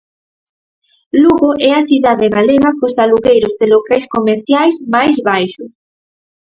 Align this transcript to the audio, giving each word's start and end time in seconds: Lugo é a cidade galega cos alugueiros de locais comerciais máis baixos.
Lugo 1.21 1.49
é 1.69 1.71
a 1.75 1.85
cidade 1.89 2.27
galega 2.37 2.69
cos 2.79 2.95
alugueiros 3.03 3.53
de 3.59 3.65
locais 3.73 4.05
comerciais 4.15 4.75
máis 4.93 5.15
baixos. 5.29 5.71